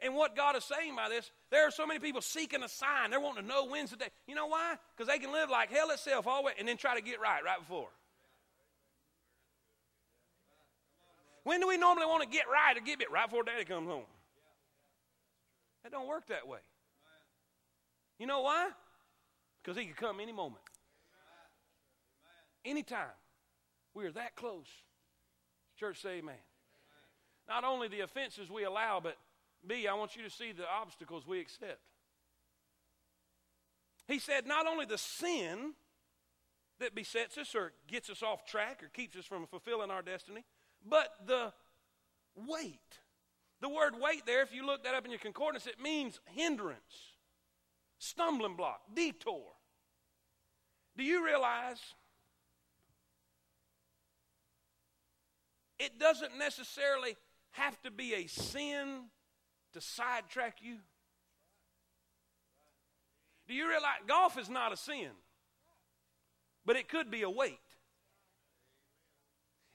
[0.00, 3.10] And what God is saying by this, there are so many people seeking a sign.
[3.10, 4.08] They're wanting to know when's the day.
[4.26, 4.76] You know why?
[4.96, 7.20] Because they can live like hell itself all the way and then try to get
[7.20, 7.88] right right before.
[11.42, 13.88] When do we normally want to get right or get it right before daddy comes
[13.88, 14.04] home?
[15.82, 16.58] That don't work that way.
[18.18, 18.68] You know why?
[19.62, 20.62] Because he could come any moment.
[22.64, 23.08] Anytime.
[23.98, 24.68] We are that close.
[25.76, 26.36] Church, say amen.
[27.48, 29.16] Not only the offenses we allow, but
[29.66, 31.80] B, I want you to see the obstacles we accept.
[34.06, 35.72] He said, not only the sin
[36.78, 40.44] that besets us or gets us off track or keeps us from fulfilling our destiny,
[40.88, 41.52] but the
[42.36, 42.78] weight.
[43.60, 47.16] The word weight there, if you look that up in your concordance, it means hindrance,
[47.98, 49.42] stumbling block, detour.
[50.96, 51.80] Do you realize
[55.78, 57.16] it doesn't necessarily
[57.52, 59.04] have to be a sin
[59.72, 60.76] to sidetrack you?
[63.46, 65.10] Do you realize golf is not a sin,
[66.66, 67.58] but it could be a weight?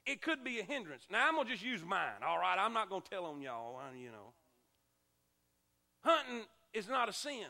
[0.06, 1.06] It could be a hindrance.
[1.10, 2.58] Now, I'm to just use mine, all right?
[2.58, 4.34] I'm not to tell on y'all, uh, you know.
[6.02, 7.46] Hunting is not a sin.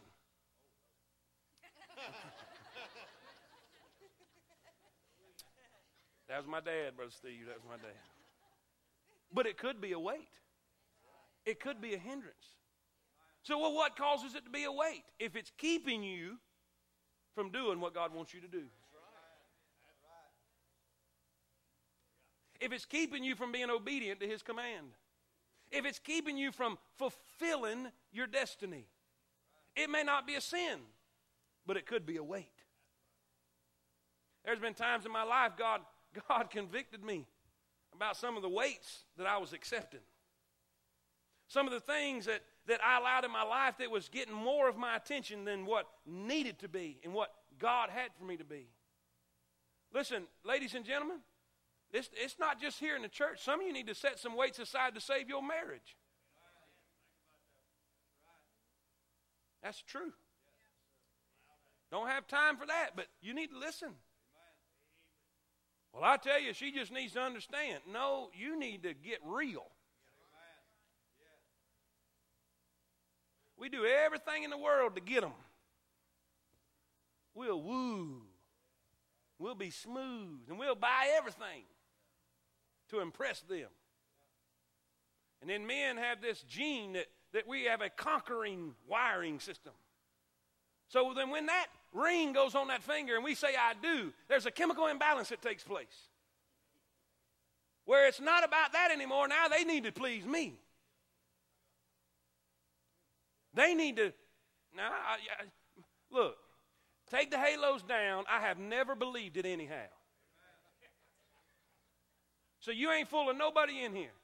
[6.29, 7.47] that was my dad, Brother Steve.
[7.47, 8.14] That was my dad.
[9.35, 10.29] But it could be a weight.
[11.45, 12.55] It could be a hindrance.
[13.43, 15.05] So, well, what causes it to be a weight?
[15.19, 16.39] If it's keeping you
[17.35, 18.63] from doing what God wants you to do.
[22.61, 24.93] If it's keeping you from being obedient to His command.
[25.71, 28.87] If it's keeping you from fulfilling your destiny.
[29.75, 30.79] It may not be a sin,
[31.67, 32.53] but it could be a weight.
[34.45, 35.81] There's been times in my life God,
[36.29, 37.27] God convicted me
[37.95, 40.01] about some of the weights that I was accepting.
[41.47, 44.69] Some of the things that, that I allowed in my life that was getting more
[44.69, 48.45] of my attention than what needed to be and what God had for me to
[48.45, 48.67] be.
[49.93, 51.19] Listen, ladies and gentlemen,
[51.93, 53.41] it's, it's not just here in the church.
[53.45, 55.97] Some of you need to set some weights aside to save your marriage.
[59.63, 60.13] That's true.
[61.91, 63.91] Don't have time for that, but you need to listen.
[65.95, 67.79] Well, I tell you, she just needs to understand.
[67.91, 69.67] No, you need to get real.
[73.57, 75.33] We do everything in the world to get them.
[77.35, 78.23] We'll woo.
[79.39, 80.49] We'll be smooth.
[80.49, 81.63] And we'll buy everything
[82.91, 83.69] to impress them.
[85.41, 89.73] And then men have this gene that, that we have a conquering wiring system.
[90.89, 94.45] So then when that ring goes on that finger and we say, I do, there's
[94.45, 96.09] a chemical imbalance that takes place.
[97.87, 99.29] Where it's not about that anymore.
[99.29, 100.59] Now they need to please me.
[103.55, 104.13] They need to.
[104.77, 105.45] Now, I, I,
[106.11, 106.37] look,
[107.11, 108.25] take the halos down.
[108.29, 109.87] I have never believed it anyhow.
[112.61, 114.15] So you ain't fooling nobody in here.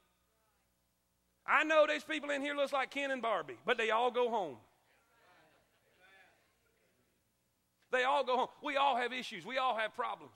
[1.45, 4.29] I know there's people in here looks like Ken and Barbie, but they all go
[4.29, 4.57] home.
[7.91, 8.47] They all go home.
[8.63, 9.45] We all have issues.
[9.45, 10.35] We all have problems.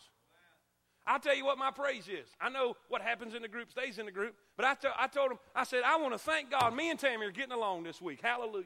[1.07, 2.27] I'll tell you what my praise is.
[2.41, 5.31] I know what happens in the group stays in the group, but I, I told
[5.31, 6.75] them, I said, I want to thank God.
[6.75, 8.21] Me and Tammy are getting along this week.
[8.23, 8.65] Hallelujah.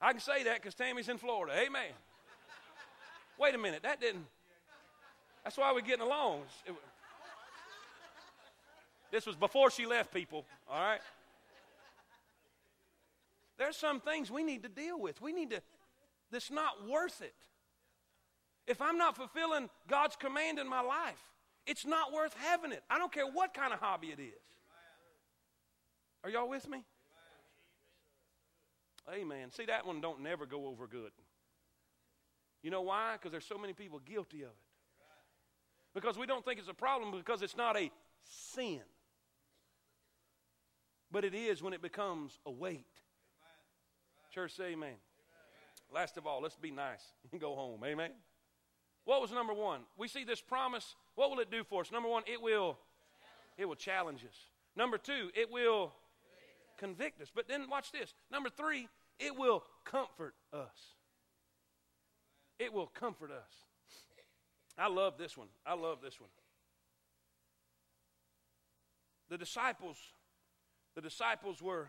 [0.00, 1.54] I can say that because Tammy's in Florida.
[1.56, 1.92] Amen.
[3.38, 3.82] Wait a minute.
[3.84, 4.26] That didn't.
[5.44, 6.42] That's why we're getting along.
[6.66, 6.74] It,
[9.12, 10.44] this was before she left, people.
[10.68, 11.00] All right?
[13.56, 15.22] There's some things we need to deal with.
[15.22, 15.62] We need to,
[16.30, 17.34] that's not worth it.
[18.66, 21.22] If I'm not fulfilling God's command in my life,
[21.66, 22.82] it's not worth having it.
[22.90, 24.32] I don't care what kind of hobby it is.
[26.24, 26.84] Are y'all with me?
[29.12, 29.52] Amen.
[29.52, 31.12] See, that one don't never go over good.
[32.62, 33.12] You know why?
[33.12, 34.56] Because there's so many people guilty of it.
[35.94, 37.90] Because we don't think it's a problem because it's not a
[38.24, 38.80] sin.
[41.10, 42.84] But it is when it becomes a weight.
[44.34, 44.96] Church, say amen.
[45.92, 47.82] Last of all, let's be nice and go home.
[47.84, 48.10] Amen.
[49.04, 49.82] What was number one?
[49.96, 50.96] We see this promise.
[51.14, 51.92] What will it do for us?
[51.92, 52.76] Number one, it will
[53.56, 54.36] it will challenge us.
[54.74, 55.92] Number two, it will
[56.76, 57.30] convict us.
[57.34, 58.14] But then watch this.
[58.30, 60.94] Number three, it will comfort us.
[62.58, 63.52] It will comfort us.
[64.78, 65.48] I love this one.
[65.64, 66.30] I love this one.
[69.30, 69.96] The disciples,
[70.94, 71.88] the disciples were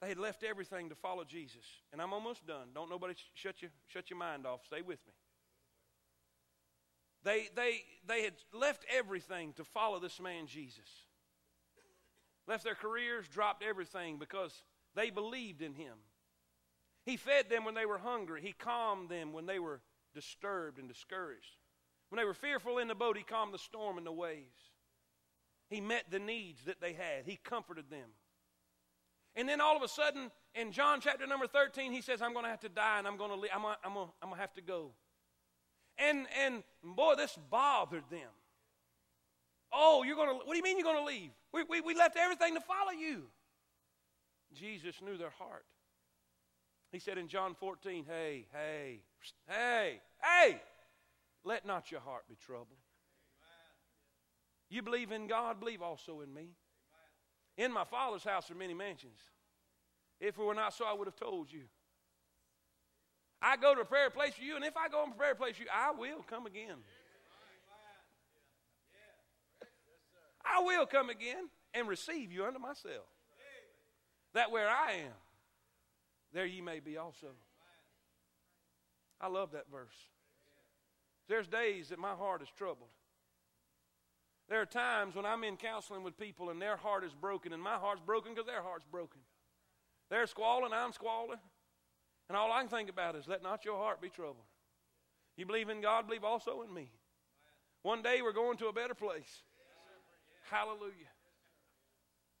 [0.00, 1.64] They had left everything to follow Jesus.
[1.92, 2.68] And I'm almost done.
[2.74, 4.60] Don't nobody shut, you, shut your mind off.
[4.66, 5.12] Stay with me.
[7.22, 10.88] They, they, they had left everything to follow this man Jesus.
[12.46, 14.52] Left their careers, dropped everything because
[14.94, 15.94] they believed in him.
[17.06, 18.42] He fed them when they were hungry.
[18.42, 19.80] He calmed them when they were
[20.14, 21.56] disturbed and discouraged.
[22.10, 24.60] When they were fearful in the boat, he calmed the storm and the waves.
[25.68, 28.10] He met the needs that they had, he comforted them.
[29.36, 32.44] And then all of a sudden, in John chapter number 13, he says, I'm going
[32.44, 33.50] to have to die and I'm going to, leave.
[33.54, 34.92] I'm going I'm to, to have to go.
[35.98, 38.30] And, and boy, this bothered them.
[39.72, 41.30] Oh, you're going to, what do you mean you're going to leave?
[41.52, 43.24] We, we, we left everything to follow you.
[44.54, 45.64] Jesus knew their heart.
[46.92, 49.00] He said in John 14, Hey, hey,
[49.48, 50.60] hey, hey,
[51.44, 52.68] let not your heart be troubled.
[54.70, 56.50] You believe in God, believe also in me.
[57.56, 59.20] In my Father's house are many mansions.
[60.20, 61.62] If it were not so, I would have told you.
[63.40, 65.34] I go to a prayer place for you, and if I go to a prayer
[65.34, 66.78] place for you, I will come again.
[70.44, 73.06] I will come again and receive you unto myself.
[74.34, 75.12] That where I am,
[76.32, 77.28] there ye may be also.
[79.20, 79.94] I love that verse.
[81.28, 82.90] There's days that my heart is troubled.
[84.48, 87.62] There are times when I'm in counseling with people and their heart is broken, and
[87.62, 89.20] my heart's broken because their heart's broken.
[90.10, 91.38] They're squalling, I'm squalling.
[92.28, 94.44] And all I can think about is let not your heart be troubled.
[95.36, 96.90] You believe in God, believe also in me.
[97.82, 99.42] One day we're going to a better place.
[100.50, 101.10] Hallelujah.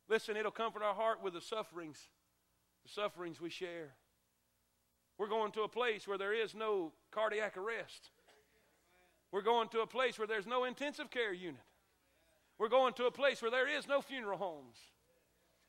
[0.08, 1.98] Listen, it'll comfort our heart with the sufferings,
[2.82, 3.94] the sufferings we share.
[5.18, 8.10] We're going to a place where there is no cardiac arrest.
[9.32, 11.60] We're going to a place where there's no intensive care unit.
[12.58, 14.76] We're going to a place where there is no funeral homes.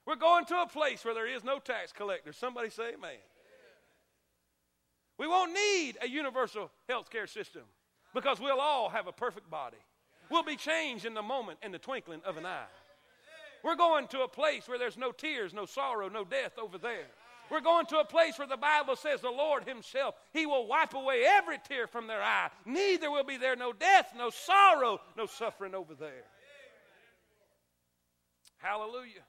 [0.05, 2.31] We're going to a place where there is no tax collector.
[2.31, 3.17] Somebody say amen.
[5.17, 7.63] We won't need a universal health care system
[8.13, 9.77] because we'll all have a perfect body.
[10.29, 12.65] We'll be changed in the moment, in the twinkling of an eye.
[13.63, 17.07] We're going to a place where there's no tears, no sorrow, no death over there.
[17.49, 20.93] We're going to a place where the Bible says the Lord Himself, He will wipe
[20.93, 22.49] away every tear from their eye.
[22.65, 26.23] Neither will be there no death, no sorrow, no suffering over there.
[28.65, 29.21] Hallelujah.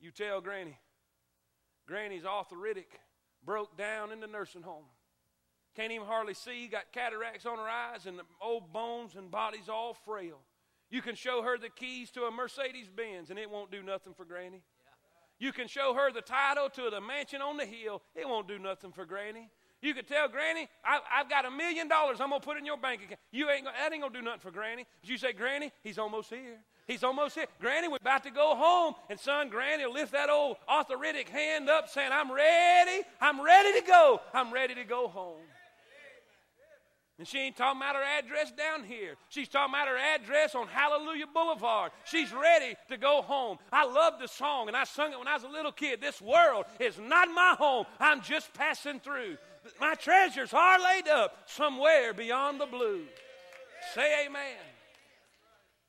[0.00, 0.76] You tell Granny.
[1.86, 2.98] Granny's arthritic,
[3.44, 4.86] broke down in the nursing home.
[5.76, 9.68] Can't even hardly see, got cataracts on her eyes, and the old bones and body's
[9.68, 10.40] all frail.
[10.90, 14.14] You can show her the keys to a Mercedes Benz, and it won't do nothing
[14.14, 14.62] for Granny.
[15.38, 18.58] You can show her the title to the mansion on the hill, it won't do
[18.58, 19.48] nothing for Granny.
[19.80, 22.66] You could tell Granny, I, have got a million dollars I'm going to put in
[22.66, 23.20] your bank account.
[23.30, 24.86] You ain't, that ain't to do nothing for Granny.
[25.00, 26.58] But you say, Granny, he's almost here.
[26.86, 27.46] He's almost here.
[27.60, 28.94] Granny, we're about to go home.
[29.08, 33.02] And son, Granny will lift that old arthritic hand up saying, I'm ready.
[33.20, 34.20] I'm ready to go.
[34.34, 35.40] I'm ready to go home.
[37.18, 39.14] And she ain't talking about her address down here.
[39.28, 41.92] She's talking about her address on Hallelujah Boulevard.
[42.04, 43.58] She's ready to go home.
[43.72, 46.00] I love the song, and I sung it when I was a little kid.
[46.00, 47.86] This world is not my home.
[48.00, 49.36] I'm just passing through.
[49.80, 53.04] My treasures are laid up somewhere beyond the blue.
[53.94, 54.73] Say amen.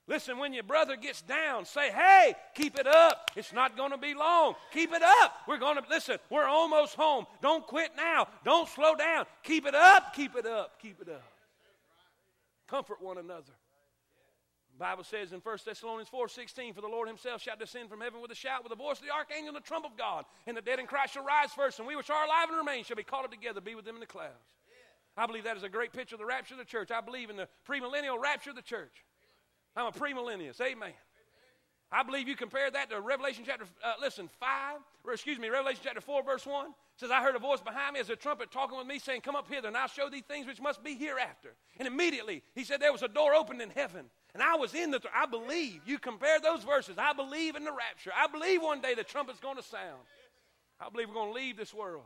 [0.08, 3.32] Listen, when your brother gets down, say, hey, keep it up.
[3.36, 4.54] It's not going to be long.
[4.72, 5.34] Keep it up.
[5.48, 7.26] We're going to, listen, we're almost home.
[7.42, 8.28] Don't quit now.
[8.44, 9.26] Don't slow down.
[9.44, 11.24] Keep it up, keep it up, keep it up.
[12.68, 13.54] Comfort one another.
[14.78, 18.02] The Bible says in 1 Thessalonians 4 16, For the Lord himself shall descend from
[18.02, 20.26] heaven with a shout, with the voice of the archangel and the trump of God.
[20.46, 22.84] And the dead in Christ shall rise first, and we which are alive and remain
[22.84, 24.34] shall be caught up together, be with them in the clouds.
[25.18, 26.92] I believe that is a great picture of the rapture of the church.
[26.92, 29.06] I believe in the premillennial rapture of the church.
[29.76, 30.62] I'm a premillennialist.
[30.62, 30.94] Amen.
[31.92, 35.82] I believe you compare that to Revelation chapter, uh, listen, 5, or excuse me, Revelation
[35.84, 36.74] chapter 4, verse 1.
[36.98, 39.36] says, I heard a voice behind me as a trumpet talking with me, saying, Come
[39.36, 41.54] up hither, and I'll show thee things which must be hereafter.
[41.78, 44.06] And immediately, he said, There was a door opened in heaven.
[44.34, 47.64] And I was in the, th- I believe, you compare those verses, I believe in
[47.64, 48.12] the rapture.
[48.14, 50.02] I believe one day the trumpet's going to sound.
[50.80, 52.04] I believe we're going to leave this world.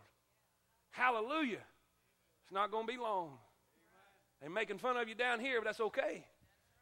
[0.91, 1.63] Hallelujah.
[2.43, 3.31] It's not going to be long.
[4.41, 6.25] They're making fun of you down here, but that's okay.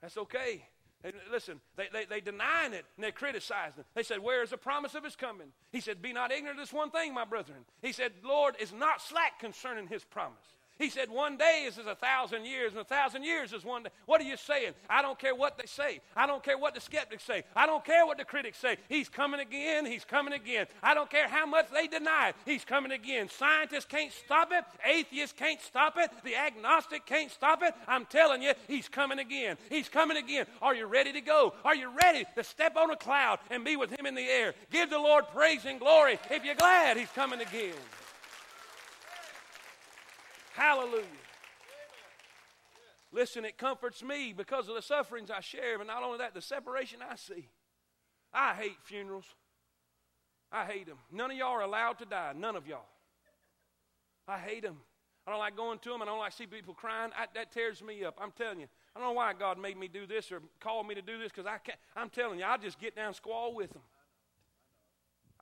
[0.02, 0.64] That's okay.
[1.04, 3.86] Hey, listen, they, they, they denying it and they're criticizing it.
[3.94, 5.50] They said, Where is the promise of his coming?
[5.72, 7.60] He said, Be not ignorant of this one thing, my brethren.
[7.82, 10.57] He said, Lord is not slack concerning his promise.
[10.80, 13.84] He said, One day is as a thousand years, and a thousand years is one
[13.84, 13.90] day.
[14.06, 14.74] What are you saying?
[14.90, 16.02] I don't care what they say.
[16.16, 17.44] I don't care what the skeptics say.
[17.56, 18.78] I don't care what the critics say.
[18.90, 19.86] He's coming again.
[19.86, 20.68] He's coming again.
[20.84, 22.36] I don't care how much they deny it.
[22.46, 23.30] He's coming again.
[23.30, 24.64] Scientists can't stop it.
[24.86, 26.12] Atheists can't stop it.
[26.24, 27.74] The agnostic can't stop it.
[27.88, 29.58] I'm telling you, he's coming again.
[29.70, 30.46] He's coming again.
[30.62, 31.54] Are you ready to go?
[31.66, 34.54] Are you ready to step on a cloud and be with him in the air?
[34.72, 37.74] Give the Lord praise and glory if you're glad he's coming again.
[40.58, 41.04] Hallelujah.
[43.12, 46.42] Listen, it comforts me because of the sufferings I share, but not only that, the
[46.42, 47.48] separation I see.
[48.34, 49.26] I hate funerals.
[50.52, 50.98] I hate them.
[51.12, 52.34] None of y'all are allowed to die.
[52.36, 52.88] None of y'all.
[54.28, 54.78] I hate them.
[55.28, 56.02] I don't like going to them.
[56.02, 57.12] I don't like see people crying.
[57.16, 58.18] I, that tears me up.
[58.20, 58.68] I'm telling you.
[58.96, 61.32] I don't know why God made me do this or called me to do this
[61.32, 61.78] because I can't.
[61.96, 63.84] I'm telling you, I just get down squall with them.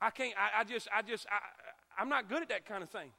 [0.02, 0.34] I can't.
[0.38, 0.90] I, I just.
[0.94, 1.26] I just.
[1.28, 3.12] I, I'm not good at that kind of thing.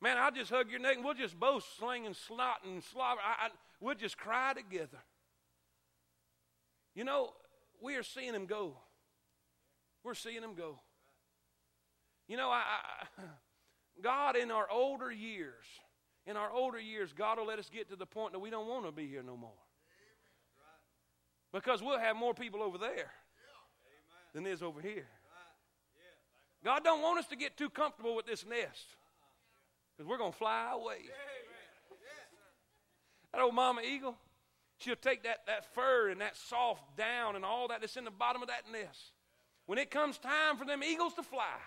[0.00, 3.20] Man, I'll just hug your neck and we'll just both sling and snot and slobber.
[3.24, 3.48] I, I,
[3.80, 4.98] we'll just cry together.
[6.94, 7.32] You know,
[7.82, 8.76] we are seeing him go.
[10.04, 10.78] We're seeing him go.
[12.28, 12.62] You know, I,
[13.18, 13.22] I,
[14.02, 15.64] God in our older years,
[16.26, 18.68] in our older years, God will let us get to the point that we don't
[18.68, 19.50] want to be here no more.
[21.52, 23.10] Because we'll have more people over there
[24.34, 25.06] than there's over here.
[26.64, 28.96] God don't want us to get too comfortable with this nest.
[29.96, 30.98] Because we're going to fly away.
[33.32, 34.16] That old mama eagle,
[34.78, 38.10] she'll take that, that fur and that soft down and all that that's in the
[38.10, 39.12] bottom of that nest.
[39.66, 41.58] When it comes time for them eagles to fly,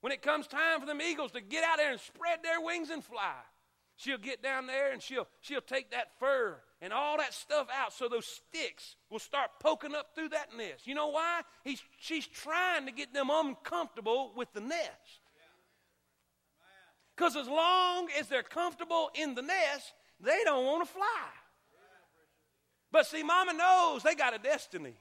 [0.00, 2.90] when it comes time for them eagles to get out there and spread their wings
[2.90, 3.34] and fly,
[3.96, 7.92] she'll get down there and she'll, she'll take that fur and all that stuff out
[7.92, 10.86] so those sticks will start poking up through that nest.
[10.86, 11.42] You know why?
[11.62, 15.20] He's, she's trying to get them uncomfortable with the nest.
[17.20, 21.28] Because as long as they're comfortable in the nest, they don't want to fly.
[22.90, 24.94] But see, Mama knows they got a destiny.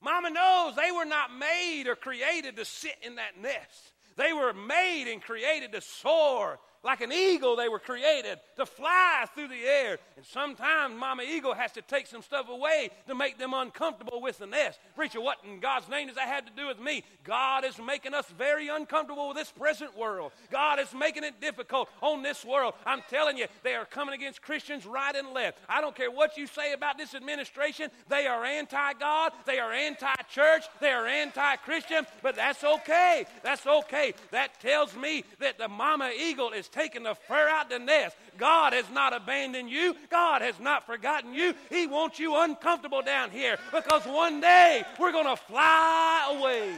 [0.00, 3.92] Mama knows they were not made or created to sit in that nest.
[4.16, 9.26] They were made and created to soar like an eagle, they were created to fly
[9.34, 9.98] through the air.
[10.16, 14.38] And sometimes Mama Eagle has to take some stuff away to make them uncomfortable with
[14.38, 14.78] the nest.
[14.94, 17.02] Preacher, what in God's name does that have to do with me?
[17.24, 20.30] God is making us very uncomfortable with this present world.
[20.52, 22.74] God is making it difficult on this world.
[22.86, 25.58] I'm telling you, they are coming against Christians right and left.
[25.68, 29.72] I don't care what you say about this administration, they are anti God, they are
[29.72, 33.26] anti church, they are anti Christian, but that's okay.
[33.42, 34.14] That's okay.
[34.30, 38.16] That tells me that the Mama Eagle is taking the fur out the nest.
[38.38, 39.96] God has not abandoned you.
[40.10, 41.54] God has not forgotten you.
[41.70, 46.76] He wants you uncomfortable down here because one day we're going to fly away.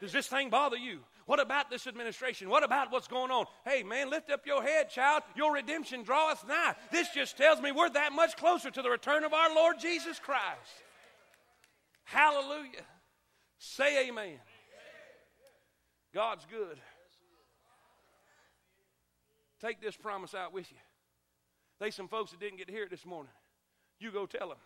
[0.00, 1.00] Does this thing bother you?
[1.26, 2.48] What about this administration?
[2.48, 3.44] What about what's going on?
[3.64, 5.24] Hey, man, lift up your head, child.
[5.36, 6.74] Your redemption draweth nigh.
[6.90, 10.18] This just tells me we're that much closer to the return of our Lord Jesus
[10.18, 10.82] Christ.
[12.04, 12.86] Hallelujah.
[13.58, 14.38] Say amen.
[16.18, 16.80] God's good.
[19.60, 20.76] Take this promise out with you.
[21.78, 23.30] They some folks that didn't get to hear it this morning.
[24.00, 24.58] You go tell them.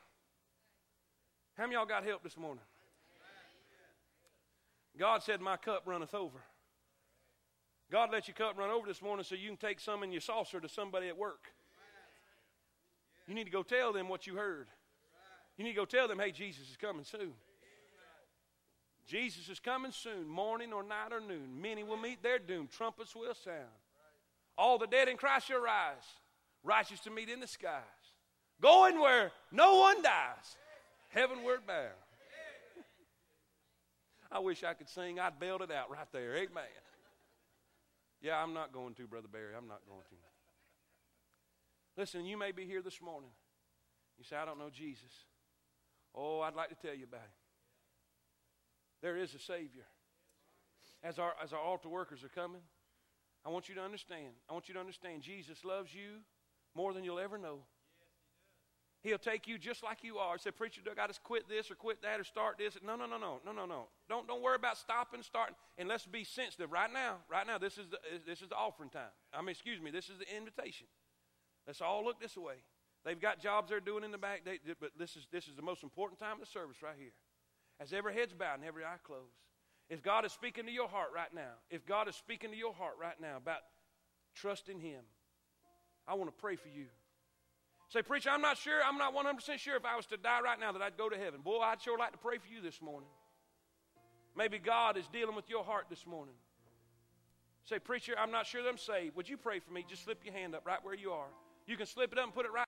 [1.58, 2.62] How many y'all got help this morning?
[4.98, 6.38] God said, My cup runneth over.
[7.90, 10.22] God let your cup run over this morning so you can take some in your
[10.22, 11.48] saucer to somebody at work.
[13.28, 14.68] You need to go tell them what you heard.
[15.58, 17.34] You need to go tell them, hey, Jesus is coming soon.
[19.06, 21.60] Jesus is coming soon, morning or night or noon.
[21.60, 22.68] Many will meet their doom.
[22.68, 23.68] Trumpets will sound.
[24.56, 26.04] All the dead in Christ shall rise,
[26.62, 27.82] righteous to meet in the skies.
[28.60, 30.56] Going where no one dies,
[31.08, 31.88] heavenward bound.
[34.30, 35.20] I wish I could sing.
[35.20, 36.34] I'd bailed it out right there.
[36.36, 36.64] Amen.
[38.22, 39.54] Yeah, I'm not going to, Brother Barry.
[39.56, 40.16] I'm not going to.
[42.00, 43.30] Listen, you may be here this morning.
[44.16, 45.12] You say, I don't know Jesus.
[46.14, 47.41] Oh, I'd like to tell you about him.
[49.02, 49.86] There is a Savior.
[51.02, 52.60] As our, as our altar workers are coming,
[53.44, 54.34] I want you to understand.
[54.48, 56.20] I want you to understand Jesus loves you
[56.76, 57.58] more than you'll ever know.
[59.02, 60.38] He'll take you just like you are.
[60.38, 62.78] Say, preacher, do I got to quit this or quit that or start this?
[62.86, 63.88] No, no, no, no, no, no, no.
[64.08, 67.16] Don't don't worry about stopping, starting, and let's be sensitive right now.
[67.28, 69.10] Right now, this is the this is the offering time.
[69.34, 70.86] I mean, excuse me, this is the invitation.
[71.66, 72.62] Let's all look this way.
[73.04, 75.62] They've got jobs they're doing in the back, they, but this is this is the
[75.62, 77.10] most important time of the service right here
[77.82, 79.34] as every head's bowed and every eye closed.
[79.90, 82.72] If God is speaking to your heart right now, if God is speaking to your
[82.72, 83.58] heart right now about
[84.34, 85.00] trusting Him,
[86.06, 86.86] I want to pray for you.
[87.88, 90.58] Say, preacher, I'm not sure, I'm not 100% sure if I was to die right
[90.58, 91.40] now that I'd go to heaven.
[91.42, 93.10] Boy, I'd sure like to pray for you this morning.
[94.34, 96.34] Maybe God is dealing with your heart this morning.
[97.64, 99.14] Say, Preacher, I'm not sure that I'm saved.
[99.16, 99.84] Would you pray for me?
[99.88, 101.28] Just slip your hand up right where you are.
[101.66, 102.60] You can slip it up and put it right